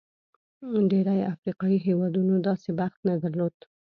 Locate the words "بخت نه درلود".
2.79-3.55